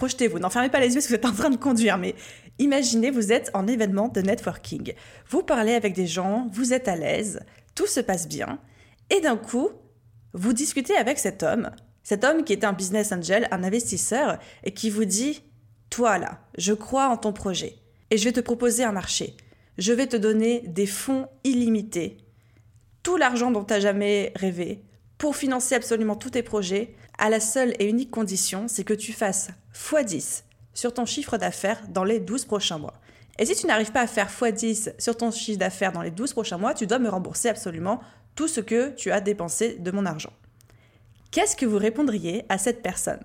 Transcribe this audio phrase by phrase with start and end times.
[0.00, 2.14] projetez-vous, n'enfermez pas les yeux si vous êtes en train de conduire, mais
[2.58, 4.94] imaginez vous êtes en événement de networking.
[5.28, 7.40] Vous parlez avec des gens, vous êtes à l'aise,
[7.74, 8.58] tout se passe bien,
[9.10, 9.68] et d'un coup,
[10.32, 11.70] vous discutez avec cet homme,
[12.02, 15.42] cet homme qui est un business angel, un investisseur, et qui vous dit
[15.90, 17.74] Toi là, je crois en ton projet,
[18.10, 19.36] et je vais te proposer un marché.
[19.76, 22.16] Je vais te donner des fonds illimités,
[23.02, 24.82] tout l'argent dont tu n'as jamais rêvé,
[25.18, 29.12] pour financer absolument tous tes projets, à la seule et unique condition, c'est que tu
[29.12, 32.94] fasses x10 sur ton chiffre d'affaires dans les 12 prochains mois.
[33.38, 36.32] Et si tu n'arrives pas à faire x10 sur ton chiffre d'affaires dans les 12
[36.32, 38.00] prochains mois, tu dois me rembourser absolument
[38.34, 40.32] tout ce que tu as dépensé de mon argent.
[41.30, 43.22] Qu'est-ce que vous répondriez à cette personne?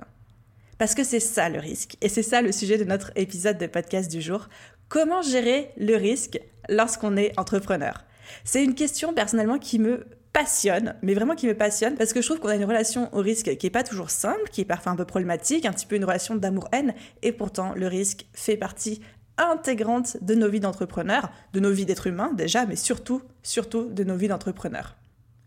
[0.77, 3.65] Parce que c'est ça le risque, et c'est ça le sujet de notre épisode de
[3.65, 4.49] podcast du jour.
[4.89, 8.03] Comment gérer le risque lorsqu'on est entrepreneur?
[8.43, 10.05] C'est une question personnellement qui me
[10.35, 13.21] passionne, mais vraiment qui me passionne, parce que je trouve qu'on a une relation au
[13.21, 15.95] risque qui est pas toujours simple, qui est parfois un peu problématique, un petit peu
[15.95, 18.99] une relation d'amour-haine, et pourtant le risque fait partie
[19.37, 24.03] intégrante de nos vies d'entrepreneurs, de nos vies d'êtres humains déjà, mais surtout, surtout de
[24.03, 24.97] nos vies d'entrepreneurs.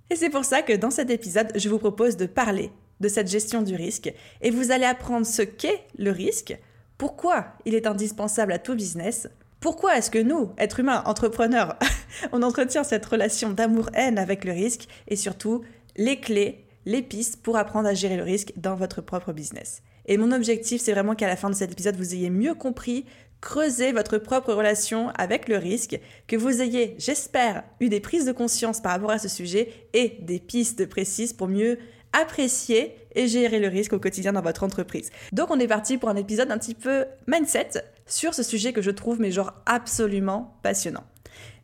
[0.09, 3.28] Et c'est pour ça que dans cet épisode, je vous propose de parler de cette
[3.28, 6.59] gestion du risque, et vous allez apprendre ce qu'est le risque,
[6.97, 9.28] pourquoi il est indispensable à tout business,
[9.60, 11.76] pourquoi est-ce que nous, êtres humains, entrepreneurs,
[12.32, 15.62] on entretient cette relation d'amour-haine avec le risque et surtout
[15.96, 19.82] les clés, les pistes pour apprendre à gérer le risque dans votre propre business?
[20.06, 23.04] Et mon objectif, c'est vraiment qu'à la fin de cet épisode, vous ayez mieux compris,
[23.41, 25.98] creusé votre propre relation avec le risque,
[26.28, 30.18] que vous ayez, j'espère, eu des prises de conscience par rapport à ce sujet et
[30.20, 31.78] des pistes précises pour mieux
[32.12, 35.10] apprécier et gérer le risque au quotidien dans votre entreprise.
[35.32, 37.70] Donc on est parti pour un épisode un petit peu mindset
[38.08, 41.04] sur ce sujet que je trouve mais genre absolument passionnant.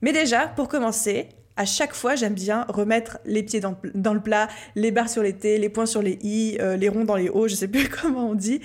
[0.00, 3.74] Mais déjà, pour commencer, à chaque fois, j'aime bien remettre les pieds dans,
[4.14, 7.04] le plat, les barres sur les T, les points sur les I, euh, les ronds
[7.04, 8.60] dans les O, je sais plus comment on dit.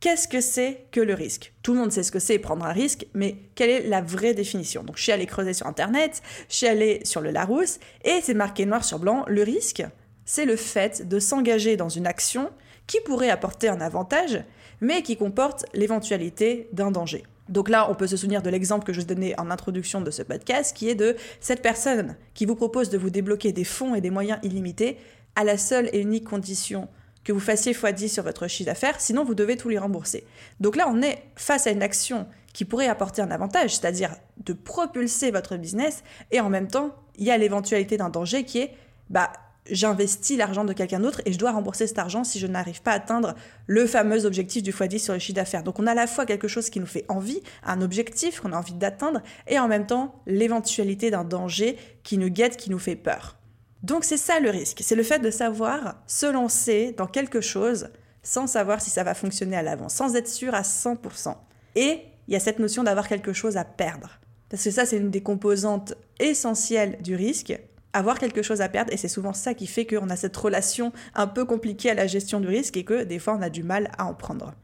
[0.00, 1.54] Qu'est-ce que c'est que le risque?
[1.62, 4.34] Tout le monde sait ce que c'est prendre un risque, mais quelle est la vraie
[4.34, 4.84] définition?
[4.84, 8.34] Donc, je suis allée creuser sur Internet, je suis allée sur le Larousse, et c'est
[8.34, 9.82] marqué noir sur blanc, le risque,
[10.26, 12.50] c'est le fait de s'engager dans une action
[12.86, 14.44] qui pourrait apporter un avantage,
[14.80, 17.24] mais qui comporte l'éventualité d'un danger.
[17.48, 20.22] Donc là, on peut se souvenir de l'exemple que je donnais en introduction de ce
[20.22, 24.00] podcast, qui est de cette personne qui vous propose de vous débloquer des fonds et
[24.00, 24.96] des moyens illimités
[25.36, 26.88] à la seule et unique condition
[27.22, 30.24] que vous fassiez x10 sur votre chiffre d'affaires, sinon vous devez tout lui rembourser.
[30.60, 34.14] Donc là, on est face à une action qui pourrait apporter un avantage, c'est-à-dire
[34.44, 38.58] de propulser votre business, et en même temps, il y a l'éventualité d'un danger qui
[38.58, 38.74] est,
[39.10, 39.32] bah,
[39.70, 42.92] j'investis l'argent de quelqu'un d'autre et je dois rembourser cet argent si je n'arrive pas
[42.92, 43.34] à atteindre
[43.66, 45.62] le fameux objectif du x10 sur le chiffre d'affaires.
[45.62, 48.52] Donc on a à la fois quelque chose qui nous fait envie, un objectif qu'on
[48.52, 52.78] a envie d'atteindre, et en même temps l'éventualité d'un danger qui nous guette, qui nous
[52.78, 53.36] fait peur.
[53.82, 57.88] Donc c'est ça le risque, c'est le fait de savoir se lancer dans quelque chose
[58.22, 61.36] sans savoir si ça va fonctionner à l'avant, sans être sûr à 100%.
[61.76, 64.18] Et il y a cette notion d'avoir quelque chose à perdre.
[64.48, 67.58] Parce que ça, c'est une des composantes essentielles du risque
[67.94, 70.92] avoir quelque chose à perdre et c'est souvent ça qui fait qu'on a cette relation
[71.14, 73.62] un peu compliquée à la gestion du risque et que des fois on a du
[73.62, 74.54] mal à en prendre.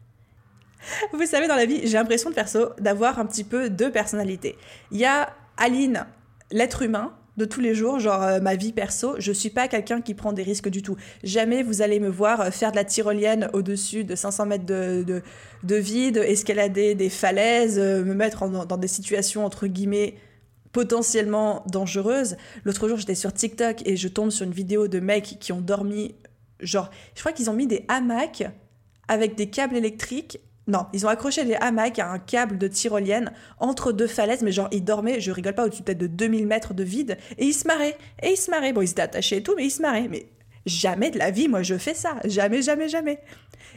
[1.12, 4.56] Vous savez, dans la vie, j'ai l'impression de perso d'avoir un petit peu deux personnalités.
[4.90, 6.06] Il y a Aline,
[6.50, 10.00] l'être humain, de tous les jours, genre euh, ma vie perso, je suis pas quelqu'un
[10.02, 10.96] qui prend des risques du tout.
[11.24, 15.22] Jamais vous allez me voir euh, faire de la tyrolienne au-dessus de 500 mètres de,
[15.62, 20.14] de, vide, escalader des falaises, euh, me mettre dans des situations entre guillemets
[20.72, 22.36] potentiellement dangereuse.
[22.64, 25.60] L'autre jour, j'étais sur TikTok et je tombe sur une vidéo de mecs qui ont
[25.60, 26.14] dormi,
[26.60, 28.44] genre, je crois qu'ils ont mis des hamacs
[29.08, 30.40] avec des câbles électriques.
[30.66, 34.52] Non, ils ont accroché des hamacs à un câble de tyrolienne entre deux falaises, mais
[34.52, 37.52] genre, ils dormaient, je rigole pas, au-dessus peut-être de 2000 mètres de vide, et ils
[37.52, 38.72] se marraient, et ils se marraient.
[38.72, 40.06] Bon, ils étaient attachés et tout, mais ils se marraient.
[40.08, 40.26] Mais
[40.66, 42.16] jamais de la vie, moi, je fais ça.
[42.24, 43.20] Jamais, jamais, jamais.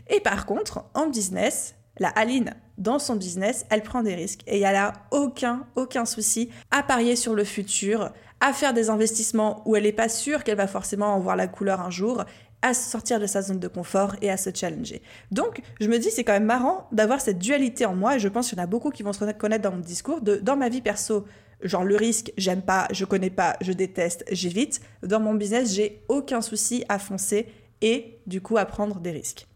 [0.10, 4.60] Et par contre, en business, la Aline, dans son business, elle prend des risques et
[4.60, 9.75] elle a aucun, aucun souci à parier sur le futur, à faire des investissements où
[9.75, 12.25] elle n'est pas sûre qu'elle va forcément en voir la couleur un jour,
[12.63, 15.01] à sortir de sa zone de confort et à se challenger.
[15.31, 18.30] Donc, je me dis, c'est quand même marrant d'avoir cette dualité en moi, et je
[18.30, 20.69] pense qu'il y en a beaucoup qui vont se reconnaître dans mon discours, dans ma
[20.69, 21.25] vie perso,
[21.62, 24.81] genre le risque, j'aime pas, je connais pas, je déteste, j'évite.
[25.04, 27.48] Dans mon business, j'ai aucun souci à foncer
[27.81, 29.48] et du coup à prendre des risques.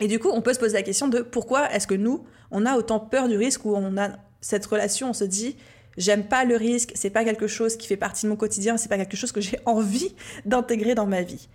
[0.00, 2.66] Et du coup, on peut se poser la question de pourquoi est-ce que nous, on
[2.66, 4.10] a autant peur du risque ou on a
[4.40, 5.56] cette relation, on se dit
[5.96, 8.88] j'aime pas le risque, c'est pas quelque chose qui fait partie de mon quotidien, c'est
[8.88, 10.14] pas quelque chose que j'ai envie
[10.44, 11.48] d'intégrer dans ma vie.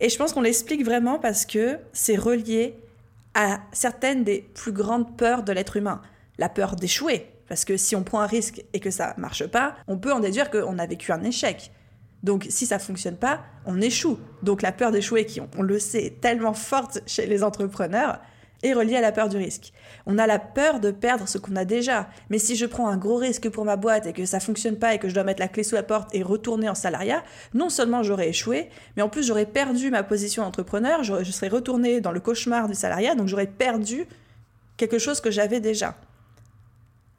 [0.00, 2.74] Et je pense qu'on l'explique vraiment parce que c'est relié
[3.34, 6.02] à certaines des plus grandes peurs de l'être humain.
[6.38, 9.76] La peur d'échouer, parce que si on prend un risque et que ça marche pas,
[9.86, 11.70] on peut en déduire qu'on a vécu un échec.
[12.22, 14.18] Donc si ça fonctionne pas, on échoue.
[14.42, 18.20] Donc la peur d'échouer, qui on le sait est tellement forte chez les entrepreneurs,
[18.62, 19.72] est reliée à la peur du risque.
[20.06, 22.08] On a la peur de perdre ce qu'on a déjà.
[22.30, 24.94] Mais si je prends un gros risque pour ma boîte et que ça fonctionne pas
[24.94, 27.22] et que je dois mettre la clé sous la porte et retourner en salariat,
[27.54, 31.48] non seulement j'aurais échoué, mais en plus j'aurais perdu ma position d'entrepreneur, je, je serais
[31.48, 34.06] retourné dans le cauchemar du salariat, donc j'aurais perdu
[34.76, 35.96] quelque chose que j'avais déjà.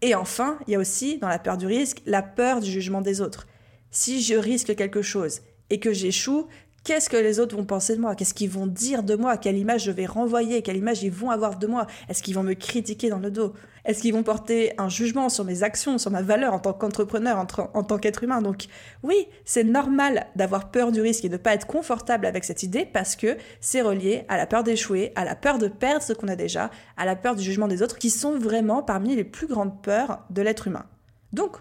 [0.01, 3.01] Et enfin, il y a aussi, dans la peur du risque, la peur du jugement
[3.01, 3.47] des autres.
[3.93, 6.47] Si je risque quelque chose et que j'échoue,
[6.83, 8.13] Qu'est-ce que les autres vont penser de moi?
[8.13, 9.37] Qu'est-ce qu'ils vont dire de moi?
[9.37, 10.61] Quelle image je vais renvoyer?
[10.61, 11.87] Quelle image ils vont avoir de moi?
[12.09, 13.53] Est-ce qu'ils vont me critiquer dans le dos?
[13.85, 17.37] Est-ce qu'ils vont porter un jugement sur mes actions, sur ma valeur en tant qu'entrepreneur,
[17.37, 18.41] en, tant qu'être humain?
[18.41, 18.65] Donc
[19.01, 22.63] oui, c'est normal d'avoir peur du risque et de ne pas être confortable avec cette
[22.63, 26.11] idée parce que c'est relié à la peur d'échouer, à la peur de perdre ce
[26.11, 29.23] qu'on a déjà, à la peur du jugement des autres, qui sont vraiment parmi les
[29.23, 30.85] plus grandes peurs de l'être humain.
[31.31, 31.59] Donc,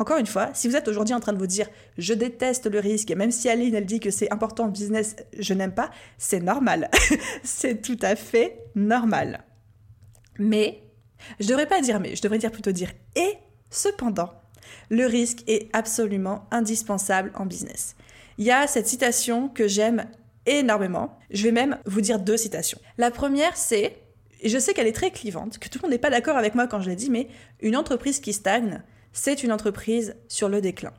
[0.00, 1.68] encore une fois, si vous êtes aujourd'hui en train de vous dire
[1.98, 5.14] je déteste le risque, et même si Aline elle dit que c'est important en business,
[5.38, 6.90] je n'aime pas, c'est normal.
[7.44, 9.44] c'est tout à fait normal.
[10.38, 10.82] Mais,
[11.38, 13.34] je devrais pas dire mais, je devrais dire plutôt dire et,
[13.68, 14.32] cependant,
[14.88, 17.94] le risque est absolument indispensable en business.
[18.38, 20.06] Il y a cette citation que j'aime
[20.46, 21.18] énormément.
[21.30, 22.78] Je vais même vous dire deux citations.
[22.96, 23.98] La première, c'est,
[24.40, 26.54] et je sais qu'elle est très clivante, que tout le monde n'est pas d'accord avec
[26.54, 27.28] moi quand je l'ai dit, mais
[27.60, 30.92] une entreprise qui stagne, c'est une entreprise sur le déclin.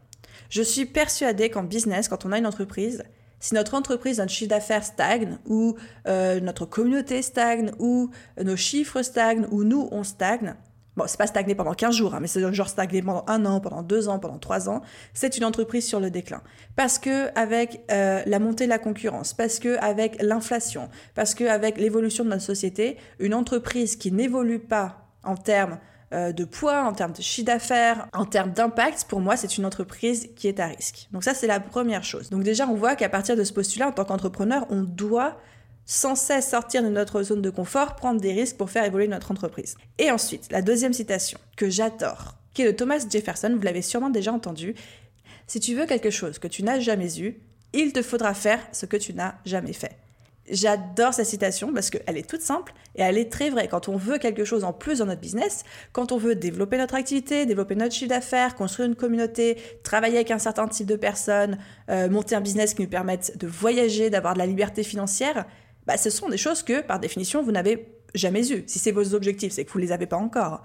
[0.49, 3.03] Je suis persuadée qu'en business, quand on a une entreprise,
[3.39, 5.75] si notre entreprise, notre chiffre d'affaires stagne, ou
[6.07, 8.11] euh, notre communauté stagne, ou
[8.41, 10.55] nos chiffres stagnent, ou nous, on stagne,
[10.95, 13.59] bon, c'est pas stagner pendant 15 jours, hein, mais c'est genre stagner pendant un an,
[13.59, 14.81] pendant deux ans, pendant trois ans,
[15.13, 16.41] c'est une entreprise sur le déclin.
[16.75, 21.45] Parce que avec euh, la montée de la concurrence, parce que avec l'inflation, parce que
[21.45, 26.83] avec l'évolution de notre société, une entreprise qui n'évolue pas en termes euh, de poids,
[26.83, 30.59] en termes de chiffre d'affaires, en termes d'impact, pour moi, c'est une entreprise qui est
[30.59, 31.07] à risque.
[31.11, 32.29] Donc ça, c'est la première chose.
[32.29, 35.37] Donc déjà, on voit qu'à partir de ce postulat, en tant qu'entrepreneur, on doit
[35.85, 39.31] sans cesse sortir de notre zone de confort, prendre des risques pour faire évoluer notre
[39.31, 39.75] entreprise.
[39.97, 44.09] Et ensuite, la deuxième citation, que j'adore, qui est de Thomas Jefferson, vous l'avez sûrement
[44.09, 44.75] déjà entendu.
[45.47, 47.41] Si tu veux quelque chose que tu n'as jamais eu,
[47.73, 49.97] il te faudra faire ce que tu n'as jamais fait.
[50.51, 53.69] J'adore cette citation parce qu'elle est toute simple et elle est très vraie.
[53.69, 55.63] Quand on veut quelque chose en plus dans notre business,
[55.93, 60.29] quand on veut développer notre activité, développer notre chiffre d'affaires, construire une communauté, travailler avec
[60.29, 61.57] un certain type de personnes,
[61.89, 65.45] euh, monter un business qui nous permette de voyager, d'avoir de la liberté financière,
[65.87, 68.65] bah, ce sont des choses que, par définition, vous n'avez jamais eues.
[68.67, 70.61] Si c'est vos objectifs, c'est que vous ne les avez pas encore.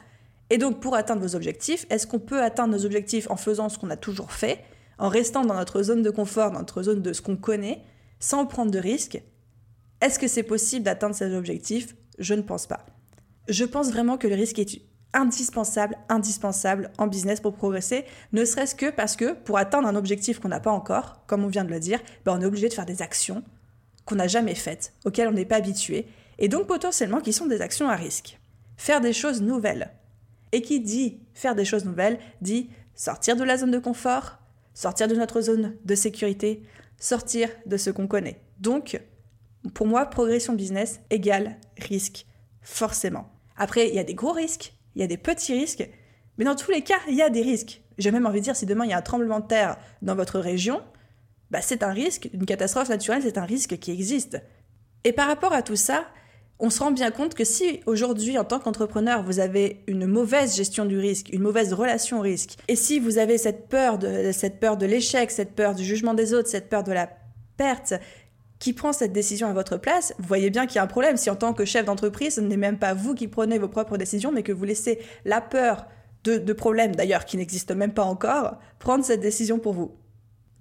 [0.50, 3.78] Et donc, pour atteindre vos objectifs, est-ce qu'on peut atteindre nos objectifs en faisant ce
[3.78, 4.64] qu'on a toujours fait,
[4.98, 7.84] en restant dans notre zone de confort, dans notre zone de ce qu'on connaît,
[8.18, 9.22] sans prendre de risques
[10.00, 11.96] est-ce que c'est possible d'atteindre ces objectifs?
[12.18, 12.84] Je ne pense pas.
[13.48, 14.82] Je pense vraiment que le risque est
[15.14, 20.40] indispensable, indispensable en business pour progresser, ne serait-ce que parce que pour atteindre un objectif
[20.40, 22.74] qu'on n'a pas encore, comme on vient de le dire, ben on est obligé de
[22.74, 23.42] faire des actions
[24.04, 26.06] qu'on n'a jamais faites, auxquelles on n'est pas habitué,
[26.38, 28.38] et donc potentiellement qui sont des actions à risque.
[28.76, 29.90] Faire des choses nouvelles.
[30.52, 34.38] Et qui dit faire des choses nouvelles dit sortir de la zone de confort,
[34.74, 36.62] sortir de notre zone de sécurité,
[36.98, 38.40] sortir de ce qu'on connaît.
[38.60, 39.00] Donc,
[39.74, 42.26] pour moi, progression business égale risque,
[42.62, 43.30] forcément.
[43.56, 45.88] Après, il y a des gros risques, il y a des petits risques,
[46.38, 47.82] mais dans tous les cas, il y a des risques.
[47.98, 50.14] J'ai même envie de dire, si demain il y a un tremblement de terre dans
[50.14, 50.82] votre région,
[51.50, 54.40] bah, c'est un risque, une catastrophe naturelle, c'est un risque qui existe.
[55.04, 56.06] Et par rapport à tout ça,
[56.58, 60.56] on se rend bien compte que si aujourd'hui, en tant qu'entrepreneur, vous avez une mauvaise
[60.56, 64.32] gestion du risque, une mauvaise relation au risque, et si vous avez cette peur de,
[64.32, 67.10] cette peur de l'échec, cette peur du jugement des autres, cette peur de la
[67.56, 67.94] perte,
[68.58, 71.16] qui prend cette décision à votre place, vous voyez bien qu'il y a un problème.
[71.16, 73.96] Si en tant que chef d'entreprise, ce n'est même pas vous qui prenez vos propres
[73.96, 75.86] décisions, mais que vous laissez la peur
[76.24, 79.94] de, problèmes, d'ailleurs qui n'existent même pas encore, prendre cette décision pour vous.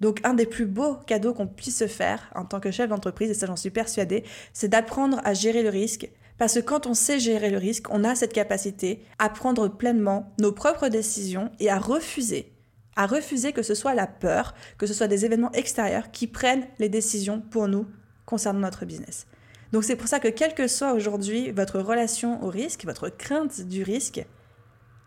[0.00, 3.30] Donc un des plus beaux cadeaux qu'on puisse se faire en tant que chef d'entreprise,
[3.30, 6.08] et ça j'en suis persuadée, c'est d'apprendre à gérer le risque.
[6.38, 10.32] Parce que quand on sait gérer le risque, on a cette capacité à prendre pleinement
[10.38, 12.52] nos propres décisions et à refuser
[12.96, 16.66] à refuser que ce soit la peur, que ce soit des événements extérieurs qui prennent
[16.78, 17.86] les décisions pour nous
[18.24, 19.26] concernant notre business.
[19.72, 23.60] Donc c'est pour ça que quelle que soit aujourd'hui votre relation au risque, votre crainte
[23.60, 24.24] du risque,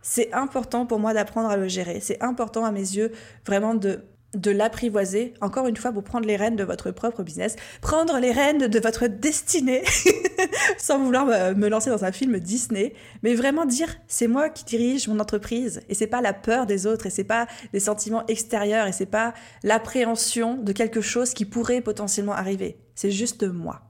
[0.02, 2.00] c'est important pour moi d'apprendre à le gérer.
[2.00, 3.12] C'est important à mes yeux
[3.46, 4.04] vraiment de
[4.36, 8.32] de l'apprivoiser, encore une fois, pour prendre les rênes de votre propre business, prendre les
[8.32, 9.84] rênes de votre destinée,
[10.78, 12.94] sans vouloir me lancer dans un film Disney,
[13.24, 16.86] mais vraiment dire c'est moi qui dirige mon entreprise et c'est pas la peur des
[16.86, 19.34] autres et c'est pas des sentiments extérieurs et c'est pas
[19.64, 22.78] l'appréhension de quelque chose qui pourrait potentiellement arriver.
[22.94, 23.82] C'est juste moi.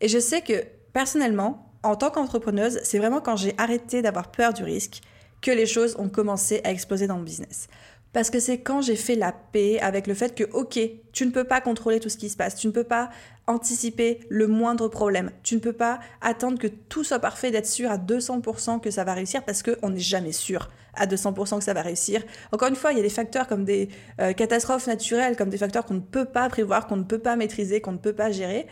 [0.00, 4.52] Et je sais que personnellement, en tant qu'entrepreneuse, c'est vraiment quand j'ai arrêté d'avoir peur
[4.52, 5.00] du risque
[5.40, 7.68] que les choses ont commencé à exploser dans mon business.
[8.12, 10.80] Parce que c'est quand j'ai fait la paix avec le fait que, ok,
[11.12, 13.10] tu ne peux pas contrôler tout ce qui se passe, tu ne peux pas
[13.46, 17.90] anticiper le moindre problème, tu ne peux pas attendre que tout soit parfait, d'être sûr
[17.90, 21.72] à 200% que ça va réussir, parce qu'on n'est jamais sûr à 200% que ça
[21.72, 22.22] va réussir.
[22.52, 23.88] Encore une fois, il y a des facteurs comme des
[24.20, 27.36] euh, catastrophes naturelles, comme des facteurs qu'on ne peut pas prévoir, qu'on ne peut pas
[27.36, 28.66] maîtriser, qu'on ne peut pas gérer.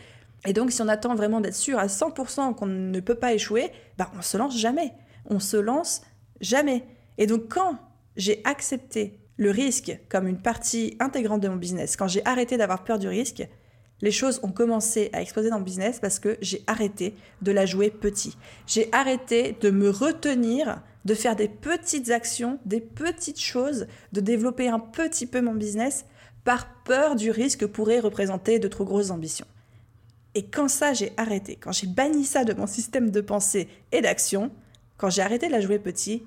[0.45, 3.71] Et donc, si on attend vraiment d'être sûr à 100% qu'on ne peut pas échouer,
[3.97, 4.93] bah, on se lance jamais.
[5.29, 6.01] On se lance
[6.41, 6.85] jamais.
[7.17, 7.77] Et donc, quand
[8.15, 12.83] j'ai accepté le risque comme une partie intégrante de mon business, quand j'ai arrêté d'avoir
[12.83, 13.47] peur du risque,
[14.01, 17.65] les choses ont commencé à exploser dans le business parce que j'ai arrêté de la
[17.65, 18.37] jouer petit.
[18.67, 24.67] J'ai arrêté de me retenir, de faire des petites actions, des petites choses, de développer
[24.67, 26.05] un petit peu mon business
[26.43, 29.47] par peur du risque que pourrait représenter de trop grosses ambitions.
[30.35, 34.01] Et quand ça, j'ai arrêté, quand j'ai banni ça de mon système de pensée et
[34.01, 34.51] d'action,
[34.97, 36.23] quand j'ai arrêté de la jouer petit,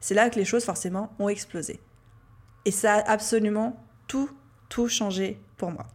[0.00, 1.80] c'est là que les choses forcément ont explosé.
[2.64, 3.76] Et ça a absolument
[4.08, 4.30] tout,
[4.68, 5.86] tout changé pour moi.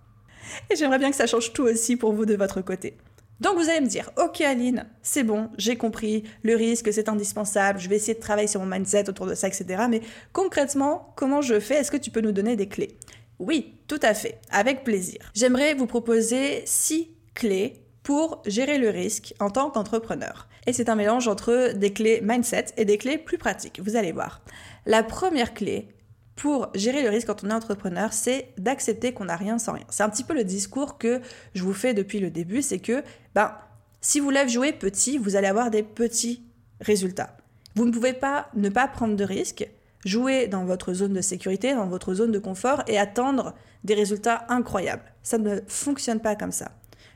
[0.70, 2.98] Et j'aimerais bien que ça change tout aussi pour vous de votre côté.
[3.40, 7.80] Donc vous allez me dire, ok Aline, c'est bon, j'ai compris, le risque c'est indispensable,
[7.80, 9.84] je vais essayer de travailler sur mon mindset autour de ça, etc.
[9.90, 10.02] Mais
[10.34, 11.76] concrètement, comment je fais?
[11.76, 12.98] Est-ce que tu peux nous donner des clés?
[13.38, 15.32] Oui, tout à fait, avec plaisir.
[15.36, 20.48] J'aimerais vous proposer six clés pour gérer le risque en tant qu'entrepreneur.
[20.66, 24.12] Et c'est un mélange entre des clés mindset et des clés plus pratiques, vous allez
[24.12, 24.42] voir.
[24.88, 25.90] La première clé,
[26.38, 29.86] pour gérer le risque quand on est entrepreneur, c'est d'accepter qu'on n'a rien sans rien.
[29.90, 31.20] C'est un petit peu le discours que
[31.56, 33.04] je vous fais depuis le début, c'est que
[33.34, 33.56] ben,
[34.02, 36.44] si vous voulez jouer petit, vous allez avoir des petits
[36.80, 37.36] résultats.
[37.76, 39.68] Vous ne pouvez pas ne pas prendre de risques,
[40.06, 44.46] jouer dans votre zone de sécurité, dans votre zone de confort et attendre des résultats
[44.48, 45.12] incroyables.
[45.24, 46.72] Ça ne fonctionne pas comme ça.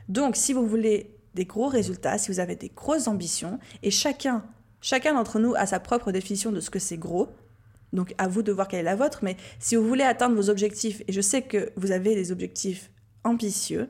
[0.08, 4.44] Donc si vous voulez des gros résultats, si vous avez des grosses ambitions, et chacun,
[4.80, 7.28] chacun d'entre nous a sa propre définition de ce que c'est gros,
[7.92, 10.50] donc à vous de voir quelle est la vôtre, mais si vous voulez atteindre vos
[10.50, 12.90] objectifs, et je sais que vous avez des objectifs
[13.24, 13.88] ambitieux,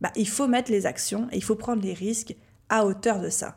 [0.00, 2.36] bah, il faut mettre les actions et il faut prendre les risques
[2.68, 3.56] à hauteur de ça.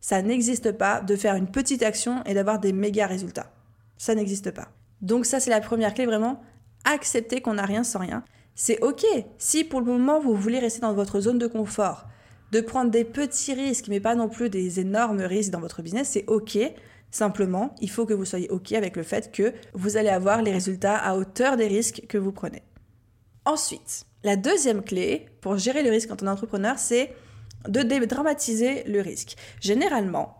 [0.00, 3.52] Ça n'existe pas de faire une petite action et d'avoir des méga résultats.
[3.98, 4.68] Ça n'existe pas.
[5.02, 6.42] Donc ça c'est la première clé vraiment,
[6.84, 8.24] accepter qu'on n'a rien sans rien.
[8.54, 9.04] C'est ok
[9.38, 12.06] si pour le moment vous voulez rester dans votre zone de confort,
[12.52, 16.10] de prendre des petits risques mais pas non plus des énormes risques dans votre business,
[16.10, 16.58] c'est ok.
[17.10, 20.52] Simplement, il faut que vous soyez OK avec le fait que vous allez avoir les
[20.52, 22.62] résultats à hauteur des risques que vous prenez.
[23.44, 27.14] Ensuite, la deuxième clé pour gérer le risque quand on est entrepreneur, c'est
[27.68, 29.36] de dédramatiser le risque.
[29.60, 30.36] Généralement,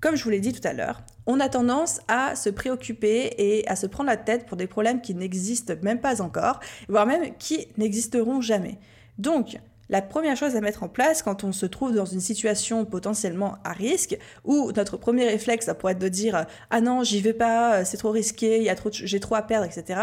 [0.00, 3.66] comme je vous l'ai dit tout à l'heure, on a tendance à se préoccuper et
[3.68, 7.36] à se prendre la tête pour des problèmes qui n'existent même pas encore, voire même
[7.38, 8.78] qui n'existeront jamais.
[9.18, 9.58] Donc,
[9.94, 13.58] la première chose à mettre en place quand on se trouve dans une situation potentiellement
[13.62, 17.32] à risque, où notre premier réflexe, ça pourrait être de dire ah non, j'y vais
[17.32, 20.00] pas, c'est trop risqué, trop, j'ai trop à perdre, etc.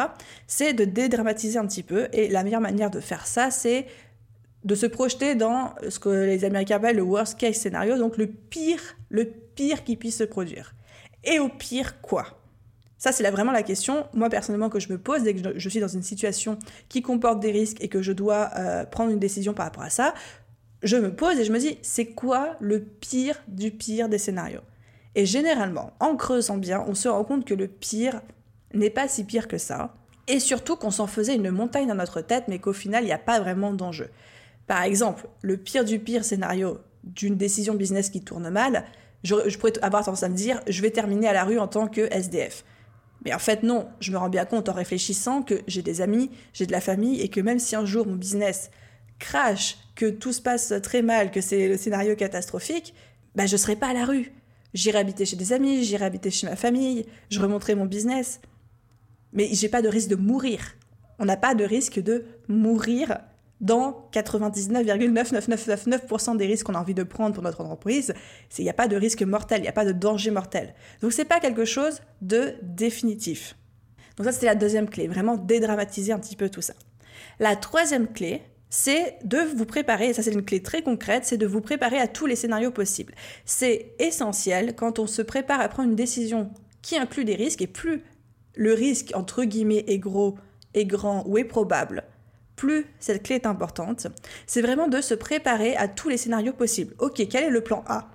[0.47, 2.07] C'est de dédramatiser un petit peu.
[2.13, 3.85] Et la meilleure manière de faire ça, c'est
[4.63, 8.27] de se projeter dans ce que les Américains appellent le worst case scénario, donc le
[8.27, 10.73] pire, le pire qui puisse se produire.
[11.25, 12.40] Et au pire, quoi?
[13.01, 15.79] Ça, c'est vraiment la question, moi personnellement, que je me pose dès que je suis
[15.79, 19.55] dans une situation qui comporte des risques et que je dois euh, prendre une décision
[19.55, 20.13] par rapport à ça.
[20.83, 24.61] Je me pose et je me dis, c'est quoi le pire du pire des scénarios?
[25.15, 28.21] Et généralement, en creusant bien, on se rend compte que le pire
[28.75, 29.95] n'est pas si pire que ça.
[30.27, 33.13] Et surtout qu'on s'en faisait une montagne dans notre tête, mais qu'au final, il n'y
[33.13, 34.11] a pas vraiment d'enjeu.
[34.67, 38.85] Par exemple, le pire du pire scénario d'une décision business qui tourne mal,
[39.23, 41.67] je, je pourrais avoir tendance à me dire, je vais terminer à la rue en
[41.67, 42.63] tant que SDF.
[43.23, 46.31] Mais en fait, non, je me rends bien compte en réfléchissant que j'ai des amis,
[46.53, 48.71] j'ai de la famille et que même si un jour mon business
[49.19, 52.93] crache, que tout se passe très mal, que c'est le scénario catastrophique,
[53.35, 54.31] bah je serai pas à la rue.
[54.73, 58.41] J'irai habiter chez des amis, j'irai habiter chez ma famille, je remonterai mon business.
[59.33, 60.75] Mais j'ai pas de risque de mourir.
[61.19, 63.19] On n'a pas de risque de mourir
[63.61, 68.13] dans 99,99999% des risques qu'on a envie de prendre pour notre entreprise,
[68.57, 70.73] il n'y a pas de risque mortel, il n'y a pas de danger mortel.
[71.01, 73.55] Donc c'est pas quelque chose de définitif.
[74.17, 76.73] Donc ça c'était la deuxième clé, vraiment dédramatiser un petit peu tout ça.
[77.39, 81.37] La troisième clé, c'est de vous préparer, et ça c'est une clé très concrète, c'est
[81.37, 83.13] de vous préparer à tous les scénarios possibles.
[83.45, 86.49] C'est essentiel quand on se prépare à prendre une décision
[86.81, 88.01] qui inclut des risques, et plus
[88.55, 90.37] le risque entre guillemets est gros,
[90.73, 92.05] est grand ou est probable,
[92.61, 94.05] plus cette clé est importante,
[94.45, 96.93] c'est vraiment de se préparer à tous les scénarios possibles.
[96.99, 98.07] Ok, quel est le plan A?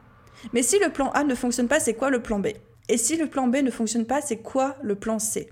[0.52, 2.50] Mais si le plan A ne fonctionne pas, c'est quoi le plan B?
[2.88, 5.50] Et si le plan B ne fonctionne pas, c'est quoi le plan C?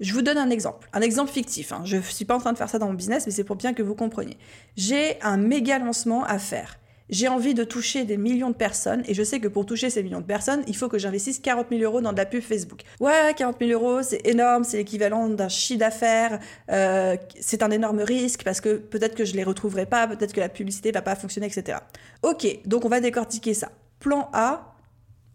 [0.00, 1.70] Je vous donne un exemple, un exemple fictif.
[1.70, 1.82] Hein.
[1.84, 3.54] Je ne suis pas en train de faire ça dans mon business, mais c'est pour
[3.54, 4.36] bien que vous compreniez.
[4.76, 6.80] J'ai un méga lancement à faire.
[7.08, 10.02] J'ai envie de toucher des millions de personnes et je sais que pour toucher ces
[10.02, 12.82] millions de personnes, il faut que j'investisse 40 000 euros dans de la pub Facebook.
[12.98, 18.00] Ouais, 40 000 euros, c'est énorme, c'est l'équivalent d'un chiffre d'affaires, euh, c'est un énorme
[18.00, 21.14] risque parce que peut-être que je les retrouverai pas, peut-être que la publicité va pas
[21.14, 21.78] fonctionner, etc.
[22.22, 23.70] Ok, donc on va décortiquer ça.
[24.00, 24.74] Plan A,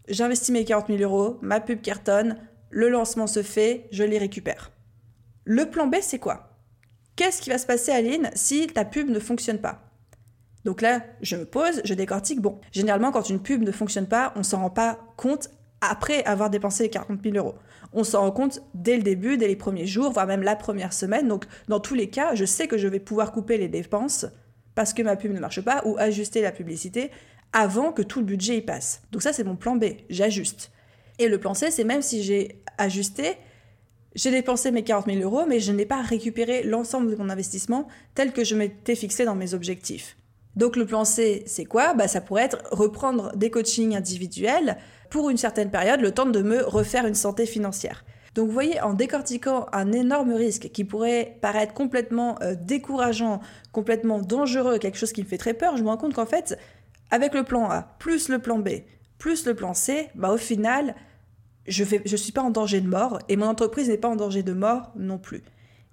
[0.08, 2.36] j'investis mes 40 000 euros, ma pub cartonne,
[2.68, 4.72] le lancement se fait, je les récupère.
[5.44, 6.50] Le plan B, c'est quoi?
[7.16, 9.91] Qu'est-ce qui va se passer, Aline, si ta pub ne fonctionne pas?
[10.64, 12.40] Donc là, je me pose, je décortique.
[12.40, 15.50] Bon, généralement, quand une pub ne fonctionne pas, on s'en rend pas compte
[15.80, 17.56] après avoir dépensé 40 000 euros.
[17.92, 20.92] On s'en rend compte dès le début, dès les premiers jours, voire même la première
[20.92, 21.26] semaine.
[21.26, 24.26] Donc, dans tous les cas, je sais que je vais pouvoir couper les dépenses
[24.74, 27.10] parce que ma pub ne marche pas ou ajuster la publicité
[27.52, 29.02] avant que tout le budget y passe.
[29.10, 29.84] Donc ça, c'est mon plan B.
[30.08, 30.70] J'ajuste.
[31.18, 33.36] Et le plan C, c'est même si j'ai ajusté,
[34.14, 37.88] j'ai dépensé mes 40 000 euros, mais je n'ai pas récupéré l'ensemble de mon investissement
[38.14, 40.16] tel que je m'étais fixé dans mes objectifs.
[40.56, 41.94] Donc le plan C, c'est quoi?
[41.94, 44.76] Bah, Ça pourrait être reprendre des coachings individuels
[45.10, 48.04] pour une certaine période, le temps de me refaire une santé financière.
[48.34, 53.40] Donc vous voyez, en décortiquant un énorme risque qui pourrait paraître complètement euh, décourageant,
[53.72, 56.58] complètement dangereux, quelque chose qui me fait très peur, je me rends compte qu'en fait,
[57.10, 58.70] avec le plan A, plus le plan B,
[59.18, 60.94] plus le plan C, bah, au final,
[61.66, 64.16] je ne je suis pas en danger de mort et mon entreprise n'est pas en
[64.16, 65.42] danger de mort non plus.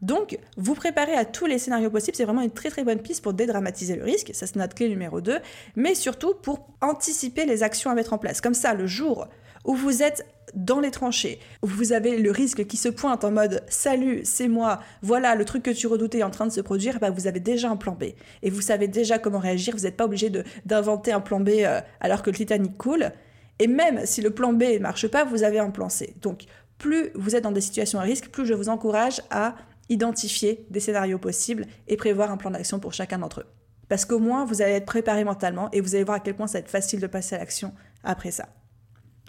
[0.02, 3.22] Donc, vous préparez à tous les scénarios possibles, c'est vraiment une très très bonne piste
[3.22, 5.40] pour dédramatiser le risque, ça c'est notre clé numéro 2,
[5.76, 8.40] mais surtout pour anticiper les actions à mettre en place.
[8.40, 9.28] Comme ça, le jour
[9.66, 10.26] où vous êtes
[10.56, 14.48] dans les tranchées, où vous avez le risque qui se pointe en mode salut, c'est
[14.48, 17.28] moi, voilà le truc que tu redoutais est en train de se produire, bah vous
[17.28, 18.06] avez déjà un plan B.
[18.42, 20.32] Et vous savez déjà comment réagir, vous n'êtes pas obligé
[20.66, 23.12] d'inventer un plan B euh, alors que le Titanic coule.
[23.60, 26.16] Et même si le plan B ne marche pas, vous avez un plan C.
[26.22, 26.46] Donc,
[26.78, 29.56] plus vous êtes dans des situations à risque, plus je vous encourage à
[29.90, 33.48] identifier des scénarios possibles et prévoir un plan d'action pour chacun d'entre eux.
[33.90, 36.48] Parce qu'au moins, vous allez être préparé mentalement et vous allez voir à quel point
[36.48, 37.74] ça va être facile de passer à l'action
[38.04, 38.50] après ça.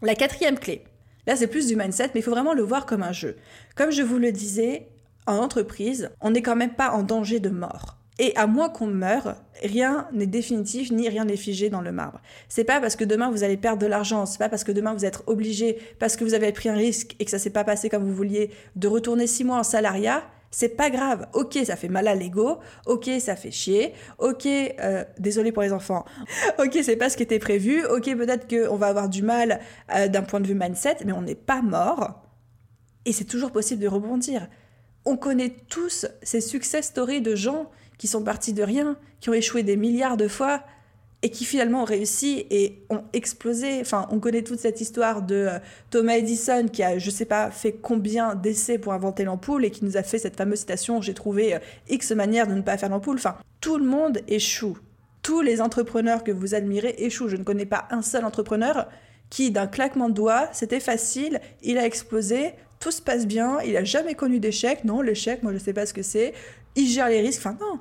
[0.03, 0.85] La quatrième clé,
[1.27, 3.37] là c'est plus du mindset, mais il faut vraiment le voir comme un jeu.
[3.75, 4.89] Comme je vous le disais,
[5.27, 7.97] en entreprise, on n'est quand même pas en danger de mort.
[8.19, 12.21] Et à moins qu'on meure, rien n'est définitif ni rien n'est figé dans le marbre.
[12.51, 14.93] C'est pas parce que demain vous allez perdre de l'argent, c'est pas parce que demain
[14.93, 17.65] vous êtes obligé, parce que vous avez pris un risque et que ça s'est pas
[17.65, 21.29] passé comme vous vouliez, de retourner six mois en salariat, c'est pas grave.
[21.33, 22.59] Ok, ça fait mal à l'ego.
[22.87, 23.95] Ok, ça fait chier.
[24.19, 26.05] Ok, euh, désolé pour les enfants.
[26.59, 27.85] ok, c'est pas ce qui était prévu.
[27.87, 29.61] Ok, peut-être qu'on va avoir du mal
[29.95, 32.23] euh, d'un point de vue mindset, mais on n'est pas mort.
[33.05, 34.49] Et c'est toujours possible de rebondir.
[35.05, 39.35] On connaît tous ces success stories de gens qui sont partis de rien, qui ont
[39.35, 40.65] échoué des milliards de fois,
[41.23, 43.81] et qui finalement ont réussi et ont explosé.
[43.81, 45.59] Enfin, on connaît toute cette histoire de euh,
[45.91, 49.85] Thomas Edison qui a, je sais pas, fait combien d'essais pour inventer l'ampoule et qui
[49.85, 52.89] nous a fait cette fameuse citation J'ai trouvé euh, X manières de ne pas faire
[52.89, 53.17] l'ampoule.
[53.17, 54.79] Enfin, tout le monde échoue.
[55.23, 57.29] Tous les entrepreneurs que vous admirez échouent.
[57.29, 58.89] Je ne connais pas un seul entrepreneur
[59.29, 63.77] qui, d'un claquement de doigts, c'était facile, il a explosé, tout se passe bien, il
[63.77, 64.85] a jamais connu d'échec.
[64.85, 66.35] Non, l'échec, moi je sais pas ce que c'est.
[66.75, 67.41] Il gère les risques.
[67.41, 67.79] Enfin, non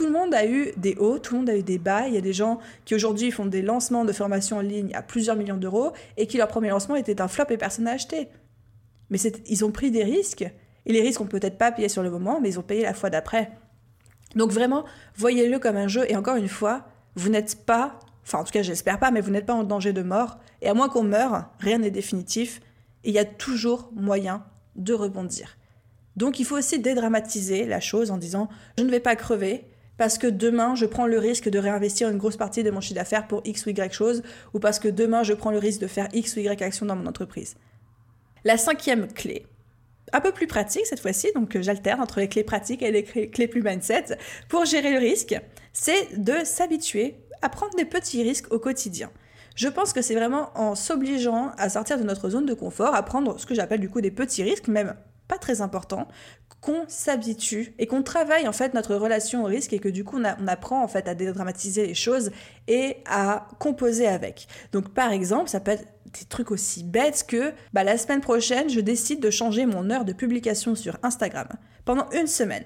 [0.00, 2.08] tout le monde a eu des hauts, tout le monde a eu des bas.
[2.08, 5.02] Il y a des gens qui aujourd'hui font des lancements de formation en ligne à
[5.02, 8.28] plusieurs millions d'euros et qui leur premier lancement était un flop et personne n'a acheté.
[9.10, 10.50] Mais ils ont pris des risques
[10.86, 12.94] et les risques ont peut-être pas payé sur le moment, mais ils ont payé la
[12.94, 13.52] fois d'après.
[14.36, 14.86] Donc vraiment,
[15.16, 18.62] voyez-le comme un jeu et encore une fois, vous n'êtes pas, enfin en tout cas
[18.62, 20.38] j'espère pas, mais vous n'êtes pas en danger de mort.
[20.62, 22.62] Et à moins qu'on meure, rien n'est définitif
[23.04, 25.58] et il y a toujours moyen de rebondir.
[26.16, 29.66] Donc il faut aussi dédramatiser la chose en disant je ne vais pas crever,
[30.00, 32.94] parce que demain, je prends le risque de réinvestir une grosse partie de mon chiffre
[32.94, 34.22] d'affaires pour X ou Y chose,
[34.54, 36.96] ou parce que demain, je prends le risque de faire X ou Y action dans
[36.96, 37.56] mon entreprise.
[38.44, 39.44] La cinquième clé,
[40.14, 43.04] un peu plus pratique cette fois-ci, donc euh, j'alterne entre les clés pratiques et les
[43.04, 44.16] clés plus mindset,
[44.48, 45.38] pour gérer le risque,
[45.74, 49.10] c'est de s'habituer à prendre des petits risques au quotidien.
[49.54, 53.02] Je pense que c'est vraiment en s'obligeant à sortir de notre zone de confort, à
[53.02, 54.94] prendre ce que j'appelle du coup des petits risques, même
[55.30, 56.08] pas très importants,
[56.60, 60.18] qu'on s'habitue et qu'on travaille en fait notre relation au risque et que du coup
[60.18, 62.32] on, apprend en fait à dédramatiser les choses
[62.68, 64.48] et à composer avec.
[64.72, 68.68] Donc par exemple, ça peut être des trucs aussi bêtes que bah, la semaine prochaine,
[68.68, 71.46] je décide de changer mon heure de publication sur Instagram
[71.84, 72.64] pendant une semaine.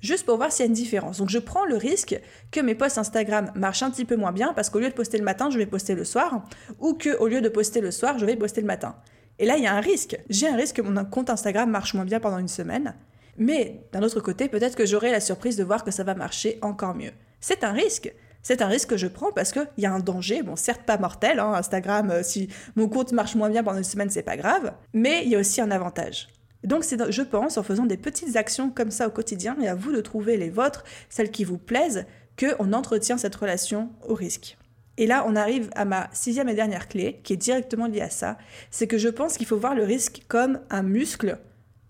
[0.00, 1.18] Juste pour voir s'il y a une différence.
[1.18, 2.18] Donc je prends le risque
[2.50, 5.18] que mes posts Instagram marchent un petit peu moins bien parce qu'au lieu de poster
[5.18, 6.44] le matin, je vais poster le soir
[6.78, 8.96] ou que au lieu de poster le soir, je vais poster le matin.
[9.38, 10.18] Et là, il y a un risque.
[10.28, 12.94] J'ai un risque que mon compte Instagram marche moins bien pendant une semaine
[13.36, 16.58] Mais d'un autre côté, peut-être que j'aurai la surprise de voir que ça va marcher
[16.62, 17.12] encore mieux.
[17.40, 18.12] C'est un risque.
[18.42, 20.98] C'est un risque que je prends parce qu'il y a un danger, bon certes pas
[20.98, 24.36] mortel, hein, Instagram, euh, si mon compte marche moins bien pendant une semaine, c'est pas
[24.36, 26.28] grave, mais il y a aussi un avantage.
[26.62, 29.90] Donc je pense, en faisant des petites actions comme ça au quotidien, et à vous
[29.90, 32.06] de trouver les vôtres, celles qui vous plaisent,
[32.38, 34.56] qu'on entretient cette relation au risque.
[34.98, 38.10] Et là, on arrive à ma sixième et dernière clé, qui est directement liée à
[38.10, 38.38] ça,
[38.70, 41.38] c'est que je pense qu'il faut voir le risque comme un muscle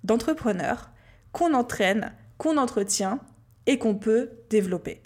[0.04, 0.90] d'entrepreneur
[1.32, 3.20] qu'on entraîne, qu'on entretient
[3.66, 5.02] et qu'on peut développer.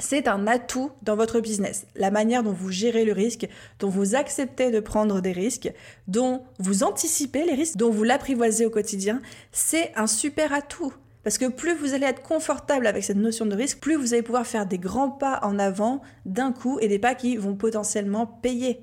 [0.00, 1.86] C'est un atout dans votre business.
[1.96, 3.48] La manière dont vous gérez le risque,
[3.80, 5.72] dont vous acceptez de prendre des risques,
[6.06, 10.94] dont vous anticipez les risques, dont vous l'apprivoisez au quotidien, c'est un super atout.
[11.24, 14.22] Parce que plus vous allez être confortable avec cette notion de risque, plus vous allez
[14.22, 18.26] pouvoir faire des grands pas en avant d'un coup et des pas qui vont potentiellement
[18.26, 18.80] payer.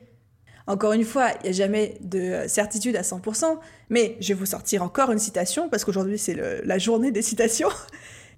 [0.68, 4.48] Encore une fois, il n'y a jamais de certitude à 100%, mais je vais vous
[4.48, 7.70] sortir encore une citation, parce qu'aujourd'hui c'est la journée des citations.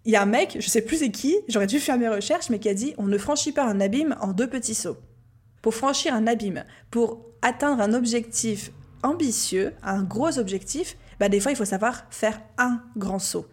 [0.05, 2.49] Il y a un mec, je sais plus c'est qui, j'aurais dû faire mes recherches,
[2.49, 4.97] mais qui a dit on ne franchit pas un abîme en deux petits sauts.
[5.61, 8.71] Pour franchir un abîme, pour atteindre un objectif
[9.03, 13.47] ambitieux, un gros objectif, bah des fois il faut savoir faire un grand saut.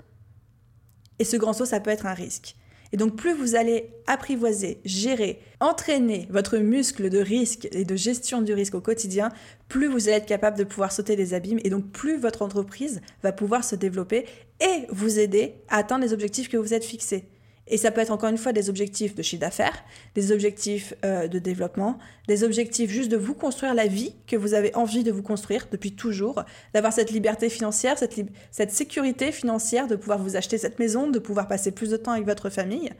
[1.18, 2.56] Et ce grand saut, ça peut être un risque.
[2.92, 8.40] Et donc plus vous allez apprivoiser, gérer, entraîner votre muscle de risque et de gestion
[8.40, 9.30] du risque au quotidien,
[9.68, 13.00] plus vous allez être capable de pouvoir sauter des abîmes et donc plus votre entreprise
[13.24, 14.26] va pouvoir se développer
[14.60, 17.24] et vous aider à atteindre les objectifs que vous êtes fixés.
[17.66, 21.28] Et ça peut être encore une fois des objectifs de chiffre d'affaires, des objectifs euh,
[21.28, 21.98] de développement,
[22.28, 25.66] des objectifs juste de vous construire la vie que vous avez envie de vous construire
[25.70, 31.08] depuis toujours, d'avoir cette liberté financière, cette, sécurité financière, de pouvoir vous acheter cette maison,
[31.08, 32.90] de pouvoir passer plus de temps avec votre famille.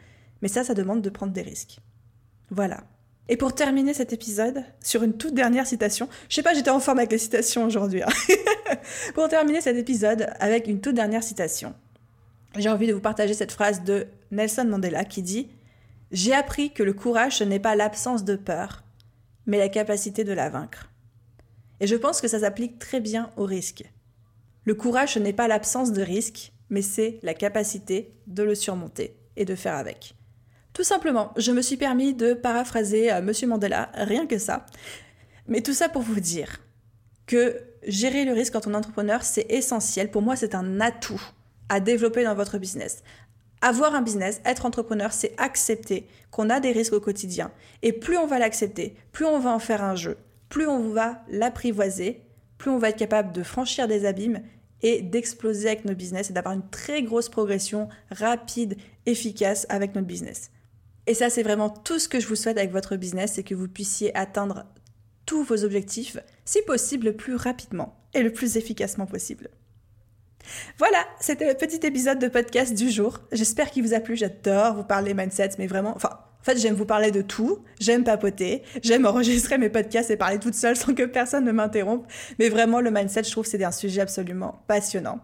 [0.40, 1.79] Mais ça, ça demande de prendre des risques.
[2.50, 2.85] Voilà.
[3.29, 6.81] Et pour terminer cet épisode, sur une toute dernière citation, je sais pas, j'étais en
[6.81, 8.03] forme avec les citations aujourd'hui.
[8.03, 8.09] Hein.
[9.14, 11.74] pour terminer cet épisode avec une toute dernière citation
[12.57, 15.49] j'ai envie de vous partager cette phrase de Nelson Mandela qui dit
[16.12, 18.85] J'ai appris que le courage, ce n'est pas l'absence de peur,
[19.47, 20.90] mais la capacité de la vaincre.
[21.81, 23.85] Et je pense que ça s'applique très bien au risque.
[24.64, 29.17] Le courage, ce n'est pas l'absence de risque, mais c'est la capacité de le surmonter
[29.37, 30.14] et de faire avec.
[30.73, 34.67] Tout simplement, je me suis permis de paraphraser euh, Monsieur Mandela, rien que ça.
[35.47, 36.61] Mais tout ça pour vous dire
[37.27, 40.11] que gérer le risque quand on est entrepreneur, c'est essentiel.
[40.11, 41.23] Pour moi, c'est un atout
[41.68, 43.03] à développer dans votre business.
[43.61, 47.50] Avoir un business, être entrepreneur, c'est accepter qu'on a des risques au quotidien.
[47.83, 51.22] Et plus on va l'accepter, plus on va en faire un jeu, plus on va
[51.29, 52.22] l'apprivoiser,
[52.59, 54.42] plus on va être capable de franchir des abîmes
[54.83, 60.07] et d'exploser avec nos business et d'avoir une très grosse progression rapide, efficace avec notre
[60.07, 60.50] business.
[61.07, 63.55] Et ça, c'est vraiment tout ce que je vous souhaite avec votre business, c'est que
[63.55, 64.66] vous puissiez atteindre
[65.27, 69.48] tous vos objectifs, si possible, le plus rapidement et le plus efficacement possible.
[70.79, 73.21] Voilà, c'était le petit épisode de podcast du jour.
[73.33, 74.17] J'espère qu'il vous a plu.
[74.17, 78.05] J'adore vous parler mindset, mais vraiment, enfin, en fait, j'aime vous parler de tout, j'aime
[78.05, 82.07] papoter, j'aime enregistrer mes podcasts et parler toute seule sans que personne ne m'interrompe.
[82.39, 85.21] Mais vraiment, le mindset, je trouve, c'est un sujet absolument passionnant.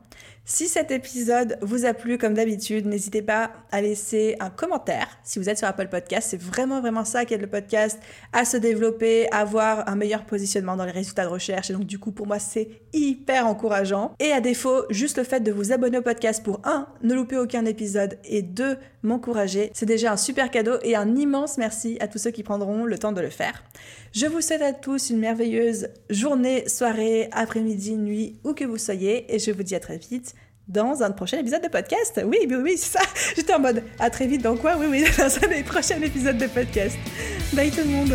[0.53, 5.07] Si cet épisode vous a plu, comme d'habitude, n'hésitez pas à laisser un commentaire.
[5.23, 8.01] Si vous êtes sur Apple Podcast, c'est vraiment, vraiment ça qui aide le podcast
[8.33, 11.71] à se développer, à avoir un meilleur positionnement dans les résultats de recherche.
[11.71, 14.13] Et donc, du coup, pour moi, c'est hyper encourageant.
[14.19, 17.37] Et à défaut, juste le fait de vous abonner au podcast pour un, ne louper
[17.37, 22.09] aucun épisode et deux, m'encourager, c'est déjà un super cadeau et un immense merci à
[22.09, 23.63] tous ceux qui prendront le temps de le faire.
[24.13, 29.33] Je vous souhaite à tous une merveilleuse journée, soirée, après-midi, nuit, où que vous soyez,
[29.33, 30.35] et je vous dis à très vite
[30.71, 32.21] dans un prochain épisode de podcast.
[32.25, 33.05] Oui, oui, oui, c'est ça.
[33.37, 34.77] J'étais en mode à très vite dans quoi?
[34.79, 36.97] Oui, oui, dans un des prochains épisodes de podcast.
[37.53, 38.15] Bye tout le monde.